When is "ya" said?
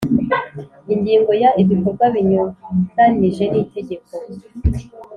1.41-1.49